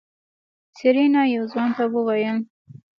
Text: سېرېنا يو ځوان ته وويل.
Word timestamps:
سېرېنا 0.77 1.23
يو 1.35 1.43
ځوان 1.51 1.69
ته 1.77 1.83
وويل. 1.93 2.37